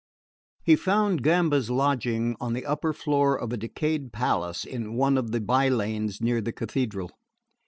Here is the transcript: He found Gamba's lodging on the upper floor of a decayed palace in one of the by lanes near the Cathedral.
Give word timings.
He 0.63 0.75
found 0.75 1.21
Gamba's 1.21 1.69
lodging 1.69 2.35
on 2.39 2.53
the 2.53 2.65
upper 2.65 2.91
floor 2.91 3.39
of 3.39 3.53
a 3.53 3.57
decayed 3.57 4.11
palace 4.11 4.65
in 4.65 4.95
one 4.95 5.15
of 5.15 5.29
the 5.29 5.39
by 5.39 5.69
lanes 5.69 6.19
near 6.19 6.41
the 6.41 6.51
Cathedral. 6.51 7.11